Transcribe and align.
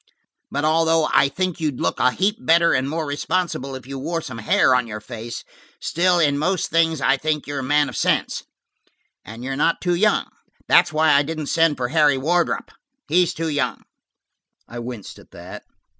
But 0.49 0.65
although 0.65 1.11
I 1.13 1.29
think 1.29 1.59
you'd 1.61 1.79
look 1.79 1.99
a 1.99 2.09
heap 2.09 2.37
better 2.43 2.73
and 2.73 2.89
more 2.89 3.05
responsible 3.05 3.75
if 3.75 3.85
you 3.85 3.99
wore 3.99 4.19
some 4.19 4.39
hair 4.39 4.73
on 4.73 4.87
your 4.87 4.99
face, 4.99 5.43
still 5.79 6.17
in 6.17 6.39
most 6.39 6.71
things 6.71 7.01
I 7.01 7.17
think 7.17 7.45
you're 7.45 7.59
a 7.59 7.63
man 7.63 7.87
of 7.87 7.95
sense. 7.95 8.41
And 9.23 9.43
you're 9.43 9.55
not 9.55 9.79
too 9.79 9.93
young. 9.93 10.25
That's 10.67 10.91
why 10.91 11.13
I 11.13 11.21
didn't 11.21 11.53
send 11.53 11.77
for 11.77 11.89
Harry 11.89 12.17
Wardrop; 12.17 12.71
he's 13.09 13.31
too 13.35 13.49
young." 13.49 13.83
I 14.67 14.79
winced 14.79 15.19
at 15.19 15.29
that. 15.29 15.65